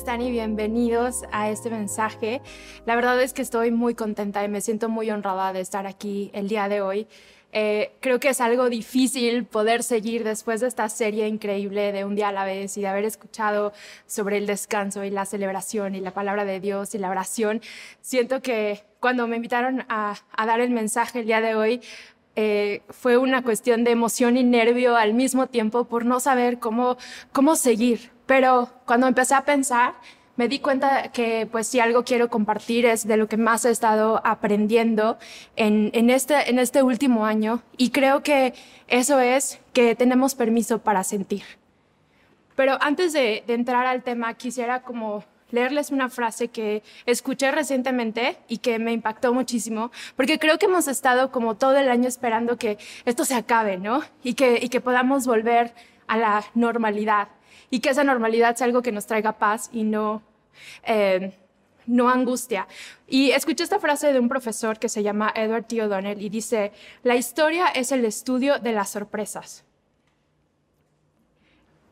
[0.00, 2.40] Están y bienvenidos a este mensaje?
[2.86, 6.30] La verdad es que estoy muy contenta y me siento muy honrada de estar aquí
[6.32, 7.06] el día de hoy.
[7.52, 12.14] Eh, creo que es algo difícil poder seguir después de esta serie increíble de un
[12.14, 13.74] día a la vez y de haber escuchado
[14.06, 17.60] sobre el descanso y la celebración y la palabra de Dios y la oración.
[18.00, 21.82] Siento que cuando me invitaron a, dar el mensaje el día de hoy,
[22.36, 26.96] eh, fue una cuestión de emoción y nervio al mismo tiempo por no saber cómo,
[27.32, 28.10] cómo seguir.
[28.26, 29.94] Pero cuando empecé a pensar,
[30.36, 33.70] me di cuenta que pues si algo quiero compartir es de lo que más he
[33.70, 35.18] estado aprendiendo
[35.56, 38.54] en, en, este, en este último año y creo que
[38.88, 41.42] eso es que tenemos permiso para sentir.
[42.56, 48.38] Pero antes de, de entrar al tema, quisiera como leerles una frase que escuché recientemente
[48.48, 52.56] y que me impactó muchísimo, porque creo que hemos estado como todo el año esperando
[52.56, 54.02] que esto se acabe, ¿no?
[54.22, 55.72] Y que, y que podamos volver
[56.06, 57.28] a la normalidad
[57.70, 60.22] y que esa normalidad sea algo que nos traiga paz y no
[60.82, 61.32] eh,
[61.86, 62.66] no angustia.
[63.06, 65.82] Y escuché esta frase de un profesor que se llama Edward T.
[65.82, 69.64] O'Donnell y dice, la historia es el estudio de las sorpresas.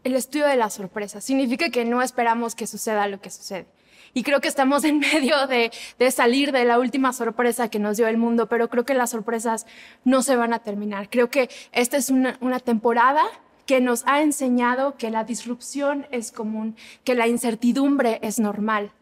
[0.08, 3.66] El estudio de las sorpresas significa que no esperamos que suceda lo que sucede.
[4.14, 5.70] Y creo que estamos en medio de,
[6.10, 9.66] salir de la última sorpresa que nos dio el mundo, pero creo que las sorpresas
[10.04, 11.10] no se van a terminar.
[11.10, 13.22] Creo que esta es una temporada
[13.66, 18.92] que nos ha enseñado que la disrupción es común, que la incertidumbre es normal,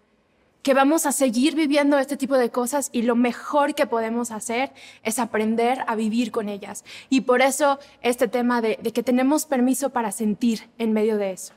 [0.66, 4.72] que vamos a seguir viviendo este tipo de cosas y lo mejor que podemos hacer
[5.04, 6.84] es aprender a vivir con ellas.
[7.08, 11.54] Y por eso este tema de, que tenemos permiso para sentir en medio de eso.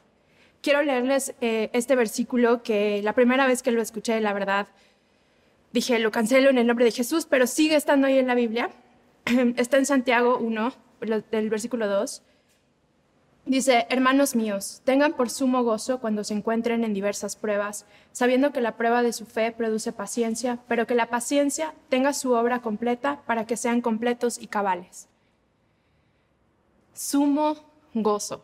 [0.62, 4.68] Quiero leerles eh, este versículo que la primera vez que lo escuché, la verdad,
[5.74, 8.70] dije, lo cancelo en el nombre de Jesús, pero sigue estando ahí en la Biblia.
[9.56, 10.72] Está en Santiago 1,
[11.32, 12.22] del versículo 2.
[13.50, 18.62] Dice, hermanos míos, tengan por sumo gozo cuando se encuentren en diversas pruebas, sabiendo que
[18.62, 23.24] la prueba de su fe produce paciencia, pero que la paciencia tenga su obra completa
[23.26, 25.08] para que sean completos y cabales.
[26.94, 27.56] Sumo
[27.96, 28.44] gozo.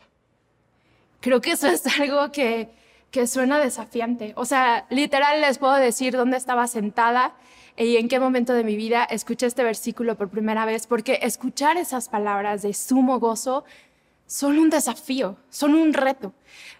[1.20, 2.72] Creo que eso es algo que,
[3.12, 4.34] que suena desafiante.
[4.36, 7.36] O sea, literal les puedo decir dónde estaba sentada
[7.78, 11.78] y en qué momento de mi vida escuché este versículo por primera vez, porque escuchar
[11.78, 13.66] esas palabras de sumo gozo
[14.25, 16.34] son un desafío, son un reto.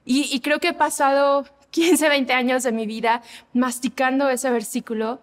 [0.04, 3.22] Y, creo que he pasado 15, 20 años de mi vida
[3.54, 5.20] masticando ese versículo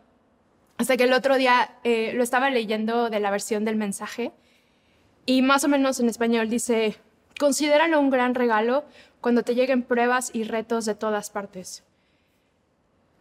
[0.76, 4.32] hasta que el otro día eh, lo estaba leyendo de la versión del mensaje
[5.24, 6.96] y más o menos en español dice,
[7.38, 8.84] considéralo un gran regalo
[9.20, 11.84] cuando te lleguen pruebas y retos de todas partes.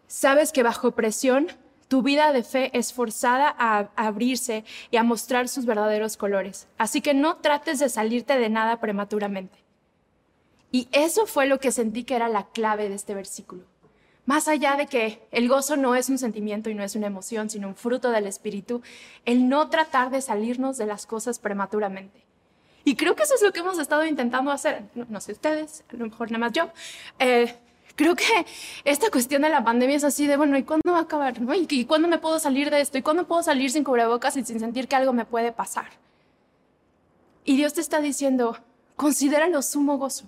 [0.07, 1.47] Sabes que bajo presión
[1.91, 6.69] tu vida de fe es forzada a, abrirse y a mostrar sus verdaderos colores.
[6.77, 9.57] Así que no trates de salirte de nada prematuramente.
[10.71, 13.63] Y eso fue lo que sentí que era la clave de este versículo.
[14.25, 17.49] Más allá de que el gozo no es un sentimiento y no es una emoción,
[17.49, 18.81] sino un fruto del Espíritu,
[19.25, 22.23] el no tratar de salirnos de las cosas prematuramente.
[22.85, 24.85] Y creo que eso es lo que hemos estado intentando hacer.
[24.95, 26.69] No, sé ustedes, a lo mejor nada más yo.
[27.19, 27.53] Eh,
[27.95, 28.45] creo que
[28.83, 31.35] esta cuestión de la pandemia es así de, bueno, ¿y cuándo va a acabar?
[31.69, 32.97] ¿Y, cuándo me puedo salir de esto?
[32.97, 35.87] ¿Y cuándo puedo salir sin cubrebocas y sin sentir que algo me puede pasar?
[37.43, 38.57] Y Dios te está diciendo,
[38.95, 40.25] considéralo sumo gozo.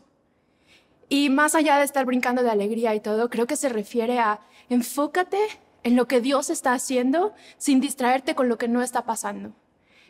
[1.10, 4.40] Y más allá de estar brincando de alegría y todo, creo que se refiere a
[4.70, 5.40] enfócate
[5.84, 9.52] en lo que Dios está haciendo sin distraerte con lo que no está pasando.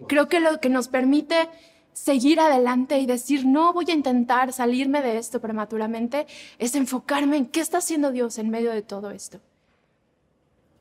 [0.08, 1.50] Creo que lo que nos permite
[1.94, 6.28] seguir adelante y decir, no voy a intentar salirme de esto prematuramente,
[6.58, 9.40] es enfocarme en qué está haciendo Dios en medio de todo esto.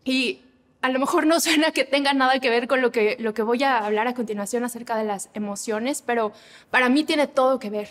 [0.05, 0.41] Y
[0.81, 3.43] a lo mejor no suena que tenga nada que ver con lo que, lo que
[3.43, 6.33] voy a hablar a continuación acerca de las emociones, pero
[6.71, 7.91] para mí tiene todo que ver.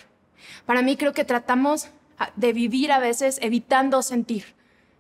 [0.66, 1.88] Para mí creo que tratamos
[2.36, 4.46] de vivir a veces evitando sentir,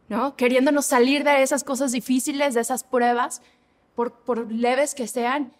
[0.10, 0.36] ¿no?
[0.36, 3.42] Queriéndonos salir de esas cosas difíciles, de esas pruebas,
[3.96, 5.52] por, por leves que sean,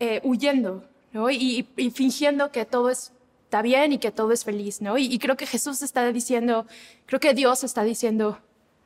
[0.00, 0.84] eh, huyendo,
[1.30, 4.98] y, fingiendo que todo está bien y que todo es feliz, ¿no?
[4.98, 6.66] Y, creo que Jesús está diciendo,
[7.06, 8.38] creo que Dios está diciendo,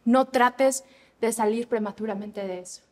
[0.04, 0.84] no trates
[1.20, 2.82] de salir prematuramente de eso.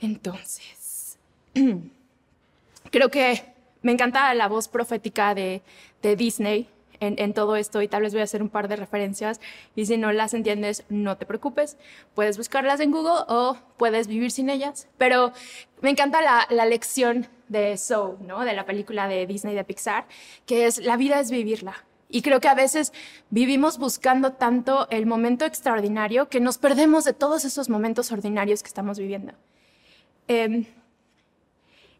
[0.00, 1.18] Entonces,
[2.90, 3.44] creo que
[3.82, 5.62] me encanta la voz profética de,
[6.02, 6.68] Disney
[7.00, 9.40] en, todo esto y tal vez voy a hacer un par de referencias
[9.74, 11.76] y si no las entiendes, no te preocupes,
[12.14, 14.88] puedes buscarlas en Google o puedes vivir sin ellas.
[14.98, 15.32] Pero
[15.80, 18.44] me encanta la, la lección de Soul, ¿no?
[18.44, 20.06] de la película de Disney de Pixar,
[20.46, 21.84] que es la vida es vivirla.
[22.10, 22.92] Y creo que a veces
[23.30, 28.68] vivimos buscando tanto el momento extraordinario que nos perdemos de todos esos momentos ordinarios que
[28.68, 29.32] estamos viviendo.
[30.26, 30.66] Em,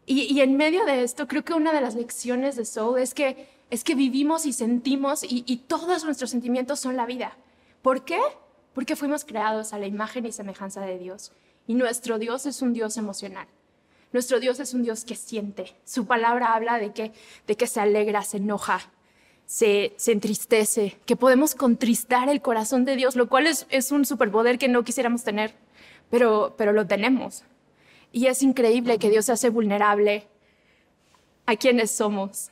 [0.05, 3.47] y, en medio de esto, creo que una de las lecciones de Soul es que,
[3.71, 7.37] es que vivimos y sentimos y, todos nuestros sentimientos son la vida.
[7.81, 8.19] ¿Por qué?
[8.73, 11.31] Porque fuimos creados a la imagen y semejanza de Dios.
[11.67, 13.47] Y nuestro Dios es un Dios emocional.
[14.11, 15.73] Nuestro Dios es un Dios que siente.
[15.85, 17.13] Su palabra habla de que,
[17.47, 18.91] de que se alegra, se enoja,
[19.45, 24.57] se, entristece, que podemos contristar el corazón de Dios, lo cual es, es un superpoder
[24.57, 25.55] que no quisiéramos tener,
[26.09, 27.45] pero, pero lo tenemos.
[28.11, 30.27] Y es increíble que Dios se hace vulnerable
[31.45, 32.51] a quienes somos.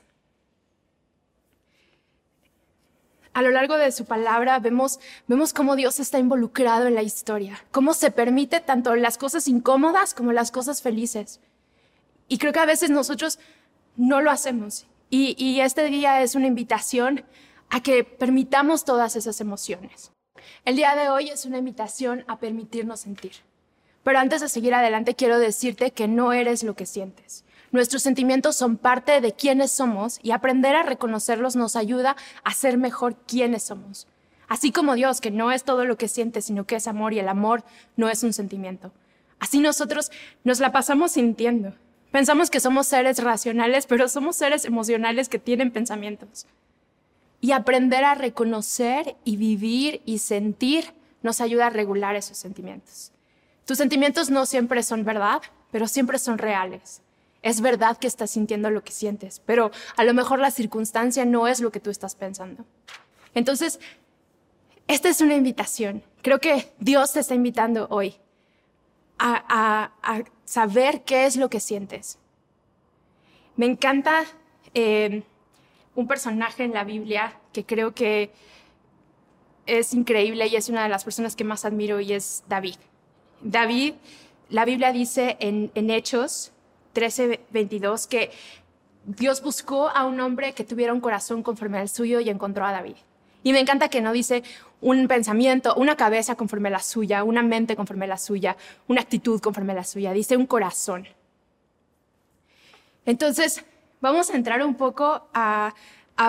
[3.40, 7.64] A lo largo de su palabra vemos, vemos cómo Dios está involucrado en la historia,
[7.72, 11.40] cómo se permite tanto las cosas incómodas como las cosas felices.
[12.28, 13.40] Y creo que a veces nosotros
[13.96, 17.24] no lo hacemos y, este día es una invitación
[17.70, 20.12] a que permitamos todas esas emociones.
[20.66, 23.32] El día de hoy es una invitación a permitirnos sentir.
[24.04, 27.46] Pero antes de seguir adelante, quiero decirte que no eres lo que sientes.
[27.72, 32.78] Nuestros sentimientos son parte de quienes somos y aprender a reconocerlos nos ayuda a ser
[32.78, 34.08] mejor quienes somos.
[34.48, 37.20] Así como Dios, que no es todo lo que siente, sino que es amor y
[37.20, 37.64] el amor
[37.96, 38.92] no es un sentimiento.
[39.40, 40.12] Así nosotros
[40.44, 41.76] nos la pasamos sintiendo.
[42.12, 46.48] Pensamos que somos seres racionales, pero somos seres emocionales que tienen pensamientos.
[47.40, 53.12] Y aprender a reconocer y vivir y sentir nos ayuda a regular esos sentimientos.
[53.66, 55.42] Tus sentimientos no siempre son verdad,
[55.72, 57.04] pero siempre son reales.
[57.42, 61.48] Es verdad que estás sintiendo lo que sientes, pero a lo mejor la circunstancia no
[61.48, 62.66] es lo que tú estás pensando.
[63.34, 63.80] Entonces,
[64.88, 66.04] esta es una invitación.
[66.22, 68.16] Creo que Dios te está invitando hoy
[69.20, 69.92] a,
[70.46, 72.18] saber qué es lo que sientes.
[73.56, 74.24] Me encanta
[74.74, 75.22] eh,
[75.96, 78.32] un personaje en la Biblia que creo que
[79.68, 82.78] es increíble y es una de las personas que más admiro y es David.
[83.42, 83.94] David,
[84.50, 86.52] la Biblia dice en, en Hechos
[86.94, 88.32] 13, 22 que
[89.06, 92.72] Dios buscó a un hombre que tuviera un corazón conforme al suyo y encontró a
[92.72, 92.96] David.
[93.44, 94.44] Y me encanta que no dice
[94.82, 98.58] un pensamiento, una cabeza conforme a la suya, una mente conforme a la suya,
[98.88, 101.08] una actitud conforme a la suya, dice un corazón.
[103.06, 103.64] Entonces,
[104.02, 105.74] vamos a entrar un poco a,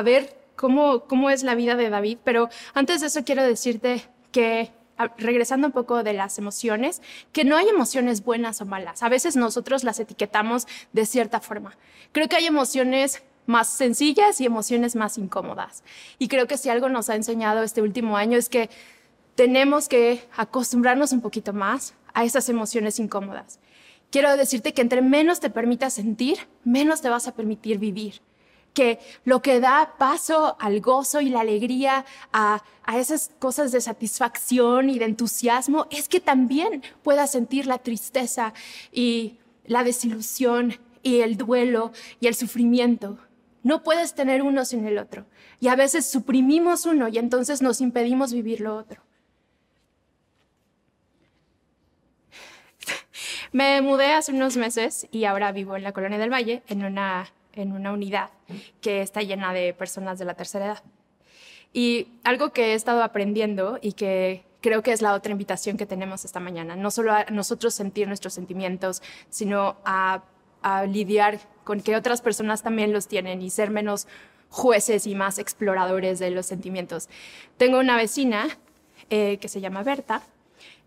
[0.04, 4.72] ver cómo, cómo es la vida de David, pero antes de eso quiero decirte que
[5.18, 7.02] regresando un poco de las emociones,
[7.32, 9.02] que no hay emociones buenas o malas.
[9.02, 11.76] A veces nosotros las etiquetamos de cierta forma.
[12.12, 15.82] Creo que hay emociones más sencillas y emociones más incómodas.
[16.18, 18.70] Y creo que si algo nos ha enseñado este último año es que
[19.34, 23.58] tenemos que acostumbrarnos un poquito más a esas emociones incómodas.
[24.10, 28.20] Quiero decirte que entre menos te permitas sentir, menos te vas a permitir vivir.
[28.74, 33.80] Que lo que da paso al gozo y la alegría, a, a esas cosas de
[33.80, 38.54] satisfacción y de entusiasmo, es que también puedas sentir la tristeza
[38.92, 43.18] y la desilusión y el duelo y el sufrimiento.
[43.62, 45.26] No puedes tener uno sin el otro.
[45.60, 49.02] Y a veces suprimimos uno y entonces nos impedimos vivir lo otro.
[53.52, 57.30] Me mudé hace unos meses y ahora vivo en la Colonia del Valle, en una,
[57.52, 58.30] en una unidad
[58.80, 60.82] que está llena de personas de la tercera edad.
[61.72, 65.86] Y algo que he estado aprendiendo y que creo que es la otra invitación que
[65.86, 70.22] tenemos esta mañana, no solo a nosotros sentir nuestros sentimientos, sino a
[70.88, 74.06] lidiar con que otras personas también los tienen y ser menos
[74.50, 77.08] jueces y más exploradores de los sentimientos.
[77.56, 78.48] Tengo una vecina
[79.08, 80.22] eh, que se llama Berta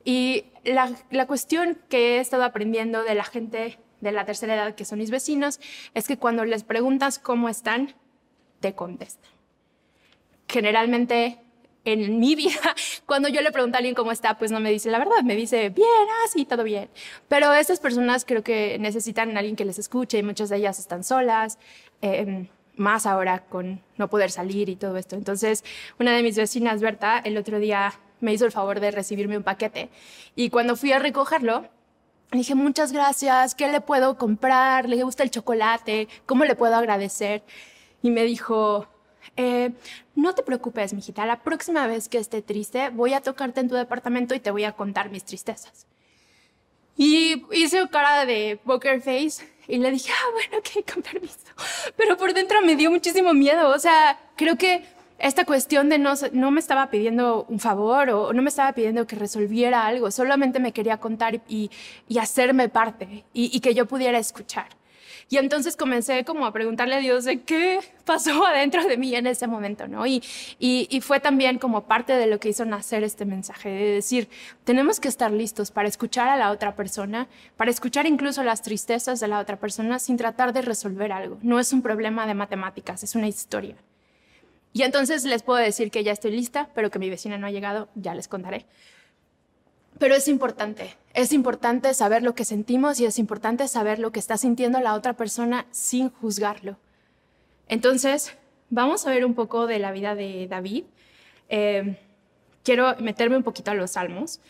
[0.03, 4.76] y la, la cuestión que he estado aprendiendo de la gente de la tercera edad
[4.76, 5.60] que son mis vecinos
[5.94, 7.96] es que cuando les preguntas cómo están,
[8.60, 9.32] te contestan.
[10.48, 11.40] Generalmente
[11.86, 14.92] en mi vida, cuando yo le pregunto a alguien cómo está, pues no me dice
[14.92, 16.90] la verdad, me dice, bien, ah, todo bien.
[17.28, 20.80] Pero estas personas creo que necesitan a alguien que les escuche y muchas de ellas
[20.80, 21.58] están solas,
[22.02, 25.16] em, más ahora con no poder salir y todo esto.
[25.16, 25.64] Entonces,
[26.00, 29.44] una de mis vecinas, Berta, el otro día me hizo el favor de recibirme un
[29.44, 29.90] paquete
[30.36, 31.70] y cuando fui a recogerlo,
[32.38, 34.88] dije, muchas gracias, ¿qué le puedo comprar?
[34.90, 36.08] ¿Le gusta el chocolate?
[36.25, 37.44] ¿Cómo le puedo agradecer?
[38.02, 38.88] Y me dijo,
[39.38, 39.72] eh,
[40.16, 43.75] no te preocupes, mijita, la próxima vez que esté triste voy a tocarte en tu
[43.75, 45.88] departamento y te voy a contar mis tristezas.
[46.96, 51.40] Y hice cara de poker face y le dije, ah, bueno, ok, con permiso.
[51.96, 53.70] Pero por dentro me dio muchísimo miedo.
[53.70, 54.84] O sea, creo que
[55.20, 59.08] esta cuestión de no, no me estaba pidiendo un favor o no me estaba pidiendo
[59.08, 61.70] que resolviera algo, solamente me quería contar y,
[62.20, 64.67] hacerme parte y, que yo pudiera escuchar.
[65.29, 69.25] Y entonces comencé como a preguntarle a Dios de qué pasó adentro de mí en
[69.27, 70.05] ese momento, ¿no?
[70.05, 70.22] Y,
[70.60, 74.29] y, fue también como parte de lo que hizo nacer este mensaje, de decir,
[74.63, 77.27] tenemos que estar listos para escuchar a la otra persona,
[77.58, 81.38] para escuchar incluso las tristezas de la otra persona sin tratar de resolver algo.
[81.41, 83.75] No es un problema de matemáticas, es una historia.
[84.74, 87.51] Y entonces les puedo decir que ya estoy lista, pero que mi vecina no ha
[87.51, 88.65] llegado, ya les contaré.
[90.00, 94.20] Pero es importante, es importante saber lo que sentimos y es importante saber lo que
[94.20, 96.77] está sintiendo la otra persona sin juzgarlo.
[97.70, 98.36] Entonces,
[98.72, 100.86] vamos a ver un poco de la vida de David.
[101.50, 101.98] Eh,
[102.63, 104.42] quiero meterme un poquito a los salmos.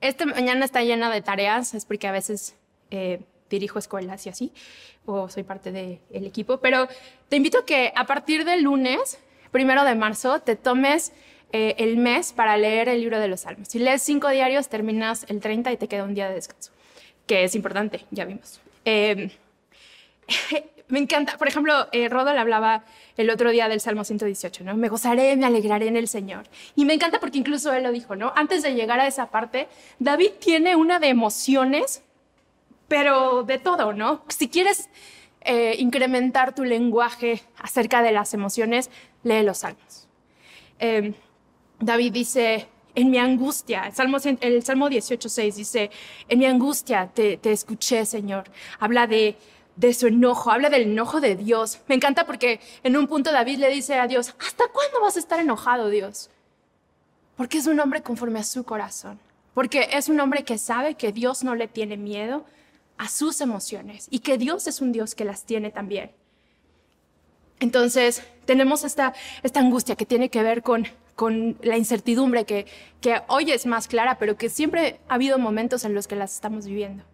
[0.00, 2.56] Esta mañana está llena de tareas, es porque a veces
[2.90, 4.52] eh, dirijo escuelas y así,
[5.06, 6.88] o soy parte del equipo, pero
[7.28, 9.18] te invito a que a partir del lunes,
[9.50, 11.12] primero de marzo, te tomes
[11.52, 13.68] eh, el mes para leer el libro de los Salmos.
[13.68, 16.72] Si lees cinco diarios, terminas el 30 y te queda un día de descanso,
[17.26, 18.60] que es importante, ya vimos.
[18.84, 19.30] Eh,
[20.88, 22.84] me encanta, por ejemplo, eh, Rodo le hablaba
[23.16, 24.76] el otro día del Salmo 118, ¿no?
[24.76, 26.44] Me gozaré, me alegraré en el Señor.
[26.76, 28.32] Y me encanta porque incluso él lo dijo, ¿no?
[28.36, 32.02] Antes de llegar a esa parte, David tiene una de emociones,
[32.88, 34.24] pero de todo, ¿no?
[34.28, 34.88] Si quieres
[35.50, 38.90] eh, incrementar tu lenguaje acerca de las emociones,
[39.22, 40.06] lee los Salmos.
[40.78, 41.14] Eh,
[41.80, 45.90] David dice, en mi angustia, el Salmo, el Salmo 18.6 dice,
[46.28, 48.44] en mi angustia te, te escuché, Señor.
[48.78, 49.38] Habla de,
[49.76, 51.80] de su enojo, habla del enojo de Dios.
[51.88, 55.20] Me encanta porque en un punto David le dice a Dios, ¿hasta cuándo vas a
[55.20, 56.28] estar enojado, Dios?
[57.38, 59.18] Porque es un hombre conforme a su corazón.
[59.54, 62.44] Porque es un hombre que sabe que Dios no le tiene miedo
[62.98, 66.10] a sus emociones y que Dios es un Dios que las tiene también.
[67.60, 72.66] Entonces, tenemos esta, esta angustia que tiene que ver con, con la incertidumbre que,
[73.00, 76.34] que hoy es más clara, pero que siempre ha habido momentos en los que las
[76.34, 77.04] estamos viviendo.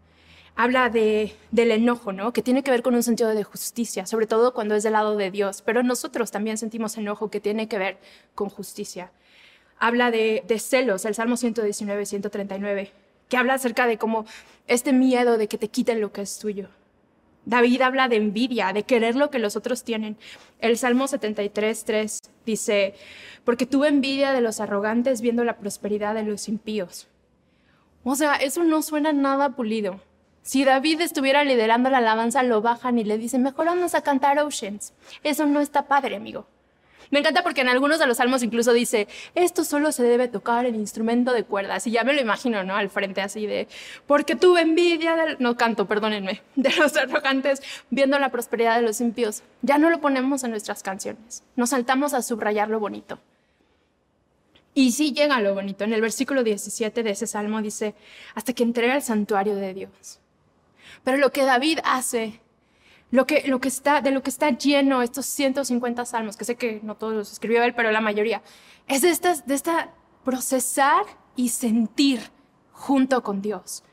[0.56, 2.32] Habla de, del enojo, ¿no?
[2.32, 5.16] Que tiene que ver con un sentido de justicia, sobre todo cuando es del lado
[5.16, 7.98] de Dios, pero nosotros también sentimos enojo que tiene que ver
[8.34, 9.10] con justicia.
[9.78, 12.92] Habla de, de celos, el Salmo 119, 139,
[13.28, 14.26] que habla acerca de cómo
[14.66, 16.68] este miedo de que te quiten lo que es tuyo.
[17.46, 20.16] David habla de envidia, de querer lo que los otros tienen.
[20.60, 22.94] El Salmo 73, 3 dice,
[23.44, 27.06] porque tuve envidia de los arrogantes viendo la prosperidad de los impíos.
[28.02, 30.00] O sea, eso no suena nada pulido.
[30.42, 34.38] Si David estuviera liderando la alabanza, lo bajan y le dicen, mejor vamos a cantar
[34.38, 34.92] Oceans.
[35.22, 36.46] Eso no está padre, amigo.
[37.10, 40.66] Me encanta porque en algunos de los salmos incluso dice, esto solo se debe tocar
[40.66, 41.86] en instrumento de cuerdas.
[41.86, 42.76] Y ya me lo imagino, ¿no?
[42.76, 43.68] Al frente así de,
[44.06, 45.36] porque tuve envidia del...
[45.38, 49.42] No canto, perdónenme, de los arrogantes viendo la prosperidad de los impíos.
[49.62, 51.42] Ya no lo ponemos en nuestras canciones.
[51.56, 53.18] Nos saltamos a subrayar lo bonito.
[54.74, 55.84] Y sí llega lo bonito.
[55.84, 57.94] En el versículo 17 de ese salmo dice,
[58.34, 60.18] hasta que entrega el santuario de Dios.
[61.04, 62.40] Pero lo que David hace
[63.14, 66.56] lo que, lo que está, de lo que está lleno estos 150 salmos, que sé
[66.56, 68.42] que no todos los escribió él, pero la mayoría,
[68.88, 69.94] es de, estas, de esta
[70.24, 71.04] procesar
[71.36, 72.18] y sentir
[72.72, 73.84] junto con Dios,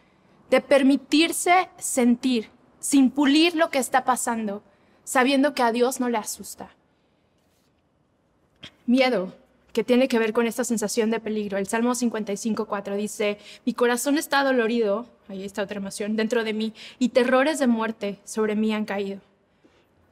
[0.49, 2.49] de permitirse sentir
[2.79, 4.63] sin pulir lo que está pasando,
[5.03, 6.75] sabiendo que a Dios no le asusta.
[8.87, 9.35] Miedo,
[9.71, 11.59] que tiene que ver con esta sensación de peligro.
[11.59, 13.37] El Salmo 55.4 dice,
[13.67, 18.19] mi corazón está dolorido, ahí está otra emoción, dentro de mí, y terrores de muerte
[18.23, 19.21] sobre mí han caído.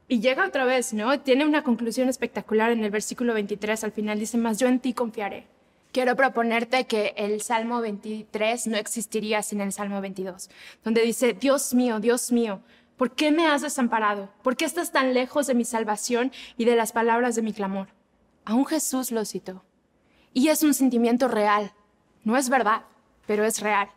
[0.07, 1.19] Y llega otra vez, ¿no?
[1.19, 4.93] Tiene una conclusión espectacular en el versículo 23, al final dice, más yo en ti
[4.93, 5.45] confiaré.
[5.91, 10.49] Quiero proponerte que el Salmo 23 no existiría sin el Salmo 22,
[10.83, 12.61] donde dice, Dios mío, Dios mío,
[12.97, 14.29] ¿por qué me has desamparado?
[14.41, 17.87] ¿Por qué estás tan lejos de mi salvación y de las palabras de mi clamor?
[18.45, 19.63] Aún Jesús lo citó.
[20.33, 21.73] Y es un sentimiento real.
[22.23, 22.83] No es verdad,
[23.25, 23.89] pero es real.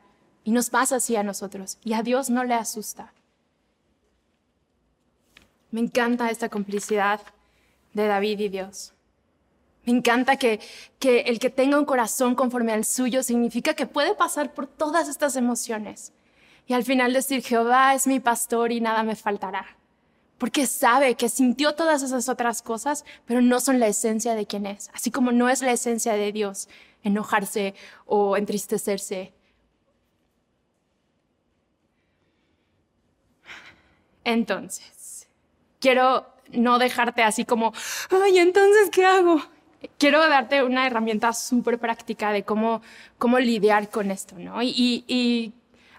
[0.44, 1.78] Y nos pasa así a nosotros.
[1.84, 3.12] Y a Dios no le asusta.
[5.70, 7.20] Me encanta esta complicidad
[7.94, 8.92] de David y Dios.
[9.84, 10.60] Me encanta que,
[10.98, 15.08] que el que tenga un corazón conforme al suyo significa que puede pasar por todas
[15.08, 16.12] estas emociones.
[16.66, 19.76] Y al final decir, Jehová es mi pastor y nada me faltará
[20.42, 24.66] porque sabe que sintió todas esas otras cosas, pero no son la esencia de quién
[24.66, 26.68] es, así como no es la esencia de Dios
[27.04, 29.32] enojarse o entristecerse.
[34.24, 35.28] Entonces,
[35.80, 37.72] quiero no dejarte así como,
[38.10, 39.42] ay, entonces, ¿qué hago?
[39.98, 42.82] Quiero darte una herramienta súper práctica de cómo,
[43.18, 44.62] cómo lidiar con esto, ¿no?
[44.62, 45.52] Y, y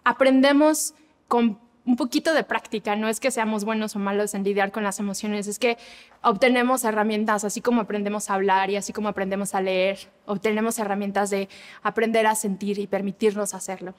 [0.04, 0.94] aprendemos
[1.28, 4.84] con un poquito de práctica, no es que seamos buenos o malos en lidiar con
[4.84, 5.78] las emociones, es que
[6.22, 11.30] obtenemos herramientas, así como aprendemos a hablar y así como aprendemos a leer, obtenemos herramientas
[11.30, 11.50] de
[11.82, 13.94] aprender a sentir y permitirnos hacerlo.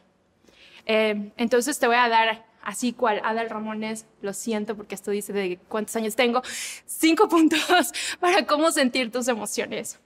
[0.86, 5.32] Eh, entonces te voy a dar, así cual Adal Ramones, lo siento porque esto dice
[5.32, 6.42] de cuántos años tengo,
[6.86, 10.00] cinco puntos para cómo sentir tus emociones.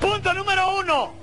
[0.00, 1.14] Punto número uno.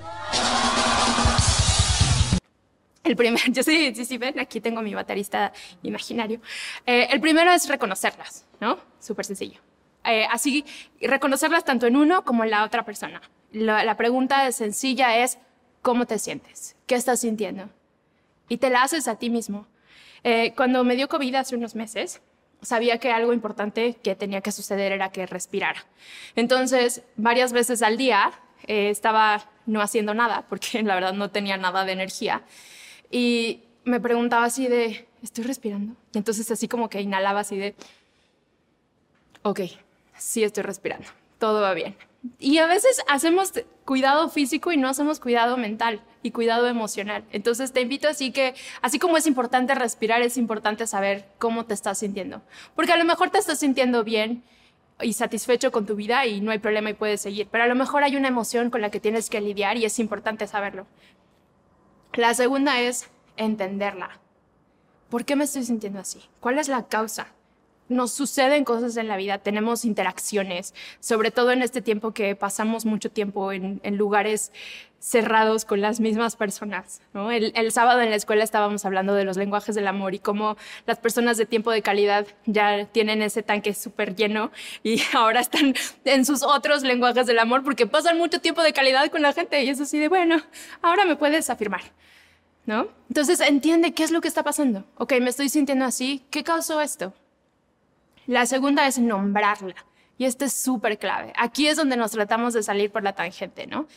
[3.03, 5.51] El primero, yo sí, sí, sí, ven, aquí tengo mi baterista
[5.83, 6.41] imaginario.
[6.85, 8.77] Eh, el primero es reconocerlas, ¿no?
[8.99, 9.59] Súper sencillo.
[10.03, 10.65] Eh, así,
[10.99, 13.21] reconocerlas tanto en uno como en la otra persona.
[13.51, 15.37] La, la pregunta sencilla es,
[15.81, 16.75] ¿cómo te sientes?
[16.87, 17.69] ¿Qué estás sintiendo?
[18.49, 19.67] Y te la haces a ti mismo.
[20.23, 22.21] Eh, cuando me dio COVID hace unos meses,
[22.61, 25.83] sabía que algo importante que tenía que suceder era que respirara.
[26.35, 28.31] Entonces, varias veces al día
[28.67, 32.43] estaba no haciendo nada, porque la verdad no tenía nada de energía.
[33.09, 35.95] Y me preguntaba así de, ¿estoy respirando?
[36.13, 37.75] Y entonces así como que inhalaba así de,
[39.43, 39.61] ok,
[40.17, 41.07] sí estoy respirando,
[41.39, 41.95] todo va bien.
[42.37, 43.51] Y a veces hacemos
[43.83, 47.23] cuidado físico y no hacemos cuidado mental y cuidado emocional.
[47.31, 51.73] Entonces te invito así que, así como es importante respirar, es importante saber cómo te
[51.73, 52.41] estás sintiendo.
[52.75, 54.43] Porque a lo mejor te estás sintiendo bien
[55.01, 57.47] y satisfecho con tu vida y no hay problema y puedes seguir.
[57.49, 59.97] Pero a lo mejor hay una emoción con la que tienes que lidiar y es
[59.97, 60.85] importante saberlo.
[62.13, 64.19] La segunda es entenderla.
[65.09, 66.21] ¿Por qué me estoy sintiendo así?
[66.39, 67.27] ¿Cuál es la causa?
[67.91, 72.85] Nos suceden cosas en la vida, tenemos interacciones, sobre todo en este tiempo que pasamos
[72.85, 74.53] mucho tiempo en, lugares
[74.97, 77.01] cerrados con las mismas personas.
[77.13, 80.55] El, sábado en la escuela estábamos hablando de los lenguajes del amor y cómo
[80.85, 84.51] las personas de tiempo de calidad ya tienen ese tanque súper lleno
[84.83, 89.11] y ahora están en sus otros lenguajes del amor porque pasan mucho tiempo de calidad
[89.11, 90.41] con la gente y es así de, bueno,
[90.81, 91.81] ahora me puedes afirmar.
[92.65, 92.87] ¿no?
[93.09, 94.85] Entonces entiende qué es lo que está pasando.
[94.95, 97.13] Ok, me estoy sintiendo así, ¿qué causó esto?
[98.31, 99.75] La segunda es nombrarla.
[100.17, 101.33] Y este es súper clave.
[101.35, 103.87] Aquí es donde nos tratamos de salir por la tangente, ¿no?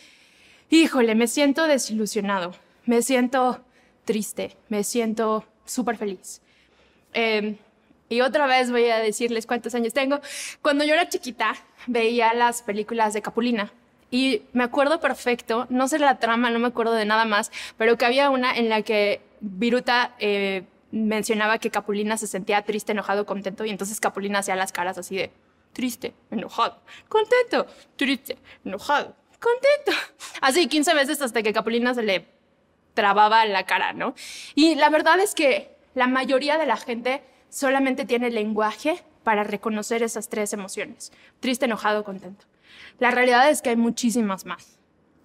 [0.70, 2.52] Híjole, me siento desilusionado,
[2.84, 3.64] me siento
[4.04, 6.42] triste, me siento súper feliz.
[7.12, 7.58] Em,
[8.08, 10.20] y otra vez voy a decirles cuántos años tengo.
[10.62, 11.54] Cuando yo era chiquita,
[11.86, 13.72] veía las películas de Capulina.
[14.10, 17.96] Y me acuerdo perfecto, no sé la trama, no me acuerdo de nada más, pero
[17.96, 23.26] que había una en la que Viruta eh, mencionaba que Capulina se sentía triste, enojado,
[23.26, 25.32] contento, y entonces Capulina hacía las caras así de
[25.72, 30.00] triste, enojado, contento, triste, enojado, contento.
[30.40, 32.26] Así 15 veces hasta que Capulina se le
[32.94, 34.14] trababa la cara, ¿no?
[34.54, 40.02] Y la verdad es que la mayoría de la gente solamente tiene lenguaje para reconocer
[40.02, 42.46] esas tres emociones, triste, enojado, contento.
[42.98, 44.78] La realidad es que hay muchísimas más.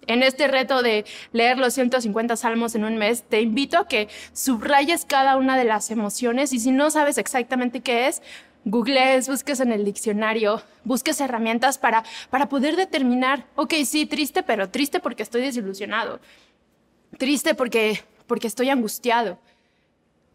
[0.06, 4.08] En este reto de leer los 150 salmos en un mes, te invito a que
[4.32, 8.22] subrayes cada una de las emociones y si no sabes exactamente qué es,
[8.64, 14.70] googlees, busques en el diccionario, busques herramientas para, para poder determinar, ok, sí, triste, pero
[14.70, 16.20] triste porque estoy desilusionado,
[17.18, 19.38] triste porque, porque estoy angustiado.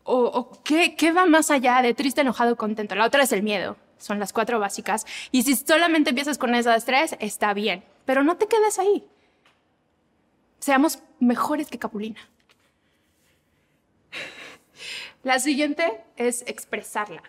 [0.04, 2.93] O, o ¿qué, ¿qué va más allá de triste, enojado, contento?
[2.93, 3.75] La otra es el miedo.
[3.97, 5.06] Son las cuatro básicas.
[5.32, 7.84] Y si solamente empiezas con esas tres, está bien.
[8.06, 9.04] Pero no te quedes ahí.
[10.60, 12.20] Seamos mejores que Capulina.
[15.24, 17.24] La siguiente es expresarla.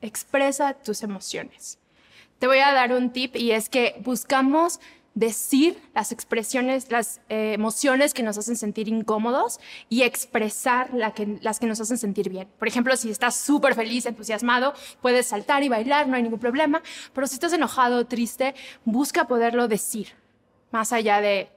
[0.00, 1.78] Expresa tus emociones.
[2.38, 4.80] Te voy a dar un tip y es que buscamos
[5.14, 11.66] decir las expresiones, las eh, emociones que nos hacen sentir incómodos y expresar las que
[11.66, 12.48] nos hacen sentir bien.
[12.58, 16.82] Por ejemplo, si estás súper feliz, entusiasmado, puedes saltar y bailar, no hay ningún problema,
[17.12, 20.08] pero si estás enojado triste, busca poderlo decir,
[20.72, 21.48] más allá de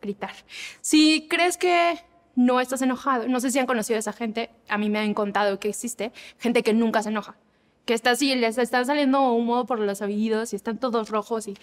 [0.00, 0.32] gritar.
[0.80, 1.98] Si crees que
[2.36, 5.14] no estás enojado, no sé si han conocido a esa gente, a mí me han
[5.14, 7.36] contado que existe gente que nunca se enoja,
[7.84, 11.54] que está así, les está saliendo humo por los oídos y están todos rojos y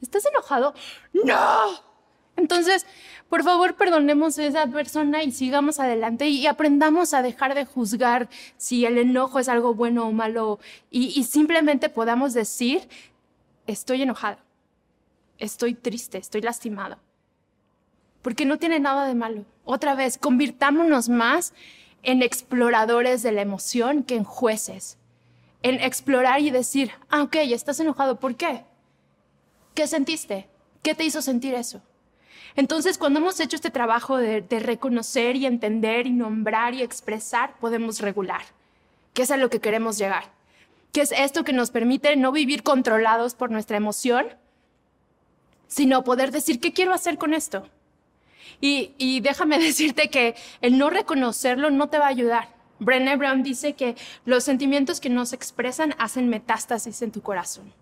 [0.00, 0.74] ¿Estás enojado?
[1.12, 1.88] No.
[2.36, 2.86] Entonces,
[3.28, 8.28] por favor, perdonemos a esa persona y sigamos adelante y aprendamos a dejar de juzgar
[8.56, 12.88] si el enojo es algo bueno o malo y, simplemente podamos decir,
[13.66, 14.38] estoy enojado,
[15.38, 16.98] estoy triste, estoy lastimado.
[18.28, 19.46] Porque no tiene nada de malo.
[19.64, 21.54] Otra vez, convirtámonos más
[22.02, 24.98] en exploradores de la emoción que en jueces.
[25.62, 28.66] En explorar y decir, ah, ok, estás enojado, ¿por qué?
[29.72, 30.46] ¿Qué sentiste?
[30.82, 31.80] ¿Qué te hizo sentir eso?
[32.54, 38.00] Entonces, cuando hemos hecho este trabajo de, reconocer y entender y nombrar y expresar, podemos
[38.00, 38.42] regular,
[39.14, 40.24] ¿Qué es a lo que queremos llegar.
[40.92, 44.26] ¿Qué es esto que nos permite no vivir controlados por nuestra emoción,
[45.66, 47.70] sino poder decir, ¿qué quiero hacer con esto?
[48.60, 52.48] Y, déjame decirte que el no reconocerlo no te va a ayudar.
[52.80, 57.72] Brené Brown dice que los sentimientos que no se expresan hacen metástasis en tu corazón.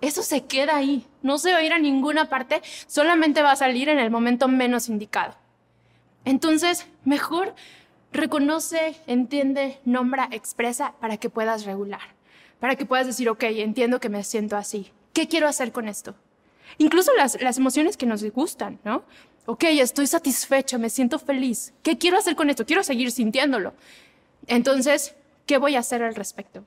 [0.00, 3.56] Eso se queda ahí, no se va a ir a ninguna parte, solamente va a
[3.56, 5.34] salir en el momento menos indicado.
[6.24, 7.54] Entonces, mejor
[8.12, 12.14] reconoce, entiende, nombra, expresa para que puedas regular,
[12.60, 14.92] para que puedas decir, ok, entiendo que me siento así.
[15.12, 16.14] ¿Qué quiero hacer con esto?
[16.76, 19.04] Incluso las, las emociones que nos gustan, ¿no?
[19.46, 21.72] Ok, estoy satisfecho, me siento feliz.
[21.82, 22.66] ¿Qué quiero hacer con esto?
[22.66, 23.72] Quiero seguir sintiéndolo.
[24.46, 25.14] Entonces,
[25.46, 26.64] ¿qué voy a hacer al respecto?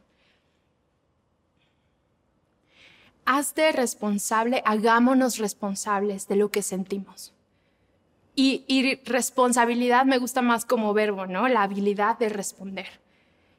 [3.25, 7.33] hazte responsable, hagámonos responsables de lo que sentimos.
[8.35, 11.47] Y, y, responsabilidad me gusta más como verbo, ¿no?
[11.47, 12.87] La habilidad de responder.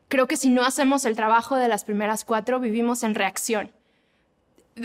[0.08, 3.70] Creo que si no hacemos el trabajo de las primeras cuatro, vivimos en reacción.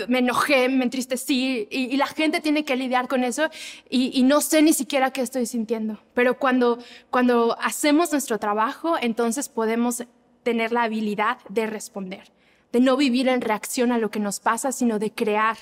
[0.08, 3.50] Me enojé, me entristecí y, la gente tiene que lidiar con eso
[3.90, 6.00] y, y, no sé ni siquiera qué estoy sintiendo.
[6.14, 10.04] Pero cuando, cuando hacemos nuestro trabajo, entonces podemos
[10.44, 12.32] tener la habilidad de responder
[12.72, 15.58] de no vivir en reacción a lo que nos pasa, sino de crear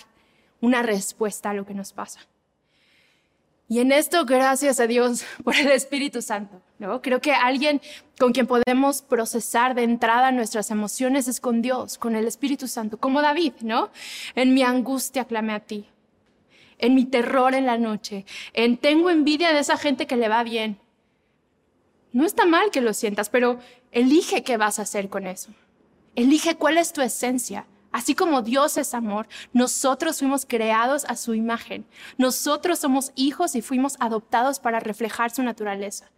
[0.62, 2.22] una respuesta a lo que nos pasa.
[3.68, 7.02] Y en esto, gracias a Dios por el Espíritu Santo, ¿no?
[7.02, 7.82] Creo que alguien
[8.20, 12.98] con quien podemos procesar de entrada nuestras emociones es con Dios, con el Espíritu Santo,
[12.98, 13.90] como David, ¿no?
[14.36, 15.88] En mi angustia clamé a ti,
[16.78, 20.44] en mi terror en la noche, en tengo envidia de esa gente que le va
[20.44, 20.80] bien.
[22.14, 23.60] No está mal que lo sientas, pero
[23.92, 25.50] elige qué vas a hacer con eso.
[26.16, 27.66] Elige cuál es tu esencia.
[27.96, 31.86] Así como Dios es amor, nosotros fuimos creados a su imagen.
[32.18, 36.12] Nosotros somos hijos y fuimos adoptados para reflejar su naturaleza.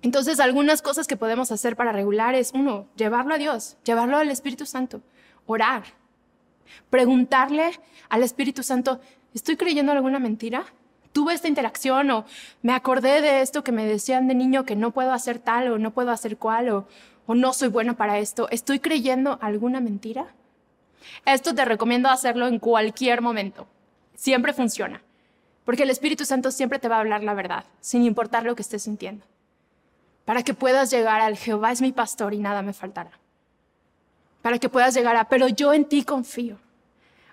[0.00, 4.30] Entonces, algunas cosas que podemos hacer para regular es, uno, llevarlo a Dios, llevarlo al
[4.30, 5.02] Espíritu Santo,
[5.44, 5.82] orar,
[6.88, 9.02] preguntarle al Espíritu Santo,
[9.34, 10.64] ¿estoy creyendo alguna mentira?
[11.12, 12.24] ¿Tuve esta interacción o
[12.62, 15.78] me acordé de esto que me decían de niño que no puedo hacer tal o
[15.78, 16.88] no puedo hacer cual o,
[17.26, 20.28] o no soy bueno para esto, ¿estoy creyendo alguna mentira?
[21.24, 23.66] Esto te recomiendo hacerlo en cualquier momento.
[24.14, 25.02] Siempre funciona.
[25.64, 28.62] Porque el Espíritu Santo siempre te va a hablar la verdad, sin importar lo que
[28.62, 29.24] estés sintiendo.
[30.24, 33.10] Para que puedas llegar al Jehová es mi pastor y nada me faltará.
[34.42, 36.58] Para que puedas llegar a, pero yo en ti confío.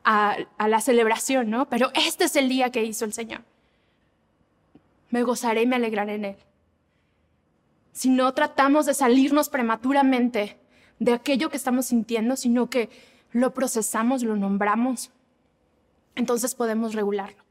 [0.05, 1.69] A, a la celebración, ¿no?
[1.69, 3.41] Pero este es el día que hizo el Señor.
[5.11, 6.37] Me gozaré y me alegraré en él
[7.93, 10.59] si no tratamos de salirnos prematuramente
[10.99, 12.89] de aquello que estamos sintiendo, sino que
[13.31, 15.11] lo procesamos, lo nombramos,
[16.15, 17.41] entonces podemos regularlo.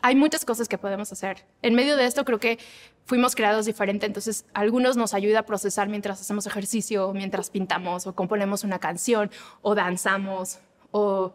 [0.00, 1.46] Hay muchas cosas que podemos hacer.
[1.62, 2.58] En medio de esto creo que
[3.06, 8.14] fuimos creados diferente, entonces algunos nos ayuda a procesar mientras hacemos ejercicio, mientras pintamos o
[8.14, 9.30] componemos una canción
[9.62, 10.58] o danzamos
[10.90, 11.34] o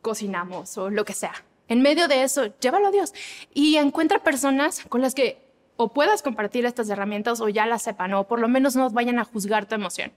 [0.00, 1.34] cocinamos o lo que sea.
[1.68, 3.12] En medio de eso, llévalo a Dios
[3.54, 8.12] y encuentra personas con las que o puedas compartir estas herramientas o ya las sepan
[8.14, 10.12] o por lo menos no vayan a juzgar tu emoción.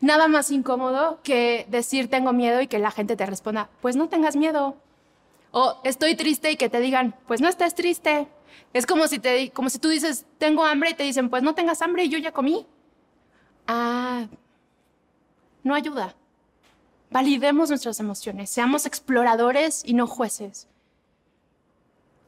[0.00, 4.08] Nada más incómodo que decir tengo miedo y que la gente te responda, pues no
[4.08, 4.76] tengas miedo.
[5.52, 8.28] O estoy triste y que te digan, pues no estés triste.
[8.72, 11.54] Es como si, te, como si tú dices, tengo hambre y te dicen, pues no
[11.54, 12.66] tengas hambre y yo ya comí.
[13.66, 14.26] Ah,
[15.62, 16.14] no ayuda.
[17.10, 20.68] Validemos nuestras emociones, seamos exploradores y no jueces.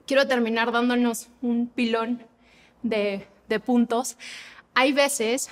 [0.07, 2.27] Quiero terminar dándonos un pilón
[2.83, 3.29] de,
[3.65, 4.17] puntos.
[4.75, 5.51] Hay veces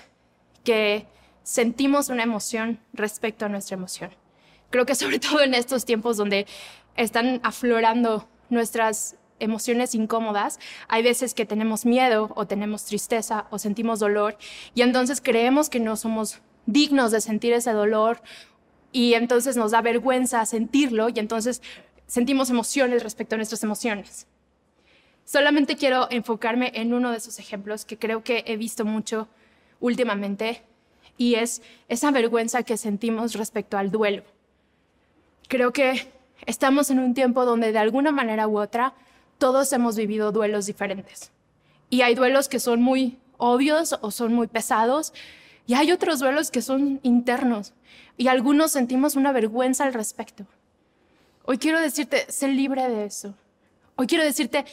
[0.65, 1.07] que
[1.43, 4.11] sentimos una emoción respecto a nuestra emoción.
[4.71, 6.47] Creo que sobre todo en estos tiempos donde
[6.97, 14.01] están aflorando nuestras emociones incómodas, hay veces que tenemos miedo o tenemos tristeza o sentimos
[14.01, 14.37] dolor
[14.75, 18.23] y entonces creemos que no somos dignos de sentir ese dolor
[18.93, 21.63] y entonces nos da vergüenza sentirlo y entonces
[22.07, 24.27] sentimos emociones respecto a nuestras emociones.
[25.25, 29.29] Solamente quiero enfocarme en uno de esos ejemplos que creo que he visto mucho
[29.79, 30.63] últimamente
[31.17, 34.25] y es esa vergüenza que sentimos respecto al duelo.
[35.47, 36.11] Creo que
[36.47, 38.95] estamos en un tiempo donde de alguna manera u otra
[39.39, 41.31] todos hemos vivido duelos diferentes.
[41.91, 45.13] Y hay duelos que son muy obvios o son muy pesados
[45.67, 47.73] y hay otros duelos que son internos
[48.17, 50.47] y algunos sentimos una vergüenza al respecto.
[51.45, 53.35] Hoy quiero decirte, sé libre de eso.
[53.97, 54.65] Hoy quiero decirte,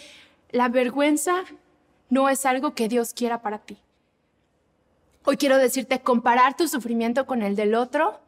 [0.52, 1.44] la vergüenza
[2.10, 3.78] no es algo que Dios quiera para ti.
[5.26, 8.20] Hoy quiero decirte, comparar tu sufrimiento con el del otro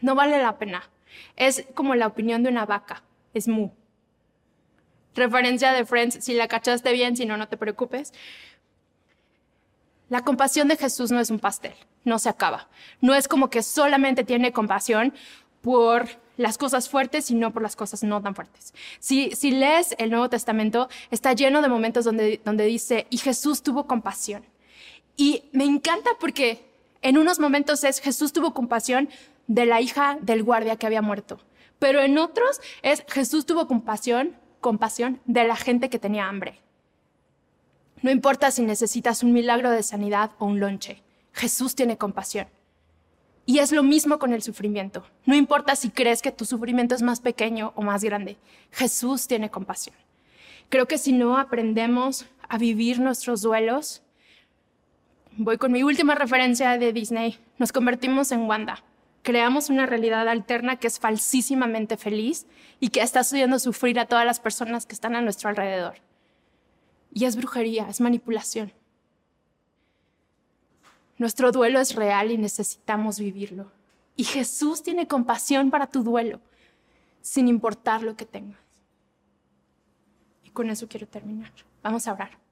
[0.00, 0.82] no vale la pena.
[1.36, 3.02] Es como la opinión de una vaca,
[3.32, 3.70] es mu.
[5.14, 8.12] Referencia de Friends, si la cachaste bien, si no, no te preocupes.
[10.12, 11.72] La compasión de Jesús no es un pastel,
[12.04, 12.68] no se acaba.
[13.00, 15.14] No es como que solamente tiene compasión
[15.62, 18.74] por las cosas fuertes y no por las cosas no tan fuertes.
[18.98, 23.62] Si, si lees el Nuevo Testamento, está lleno de momentos donde, donde dice, y Jesús
[23.62, 24.44] tuvo compasión.
[25.16, 26.62] Y me encanta porque
[27.00, 29.08] en unos momentos es Jesús tuvo compasión
[29.46, 31.40] de la hija del guardia que había muerto,
[31.78, 36.60] pero en otros es Jesús tuvo compasión, compasión de la gente que tenía hambre.
[38.02, 42.48] No importa si necesitas un milagro de sanidad o un lonche, Jesús tiene compasión.
[43.46, 45.04] Y es lo mismo con el sufrimiento.
[45.24, 48.38] No importa si crees que tu sufrimiento es más pequeño o más grande,
[48.72, 49.94] Jesús tiene compasión.
[50.68, 54.02] Creo que si no aprendemos a vivir nuestros duelos,
[55.36, 58.82] voy con mi última referencia de Disney, nos convertimos en Wanda.
[59.22, 62.46] Creamos una realidad alterna que es falsísimamente feliz
[62.80, 65.94] y que está haciendo sufrir a todas las personas que están a nuestro alrededor.
[67.12, 68.72] Y es brujería, es manipulación.
[71.18, 73.70] Nuestro duelo es real y necesitamos vivirlo.
[74.16, 76.40] Y Jesús tiene compasión para tu duelo,
[77.20, 78.58] sin importar lo que tengas.
[80.42, 81.52] Y con eso quiero terminar.
[81.82, 82.42] Vamos a orar.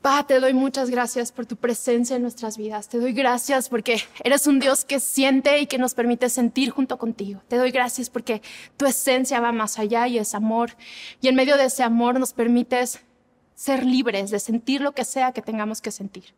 [0.00, 2.88] Pa, te doy muchas gracias por tu presencia en nuestras vidas.
[2.88, 6.96] Te doy gracias porque eres un Dios que siente y que nos permite sentir junto
[6.96, 7.42] contigo.
[7.48, 8.40] Te doy gracias porque
[8.78, 10.70] tu esencia va más allá y es amor.
[11.20, 13.00] Y en medio de ese amor nos permites
[13.60, 16.32] ser libres de sentir lo que sea que tengamos que sentir.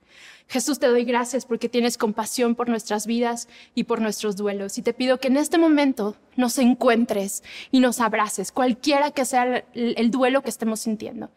[0.49, 4.77] Jesús, te doy gracias porque tienes compasión por nuestras vidas y por nuestros duelos.
[4.77, 9.65] Y te pido que en este momento nos encuentres y nos abraces, cualquiera que sea
[9.73, 11.31] el, duelo que estemos sintiendo.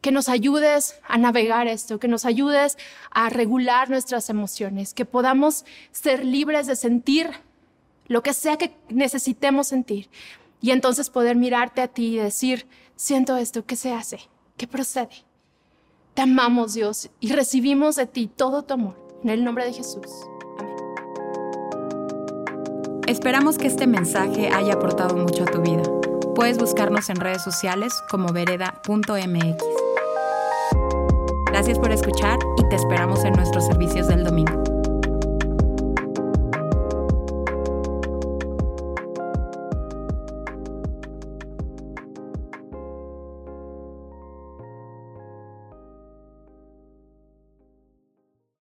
[0.00, 2.76] Que nos ayudes a navegar esto, que nos ayudes
[3.12, 7.30] a regular nuestras emociones, que podamos ser libres de sentir
[8.08, 10.10] lo que sea que necesitemos sentir.
[10.60, 14.18] Y entonces poder mirarte a ti y decir, siento esto, ¿qué se hace?
[14.62, 15.24] ¿Qué procede?
[16.14, 18.94] Te amamos, Dios, y recibimos de ti todo tu amor.
[19.24, 20.06] En el nombre de Jesús.
[20.56, 20.76] Amén.
[23.08, 25.82] Esperamos que este mensaje haya aportado mucho a tu vida.
[26.36, 29.64] Puedes buscarnos en redes sociales como vereda.mx.
[31.46, 34.71] Gracias por escuchar y te esperamos en nuestros servicios del domingo.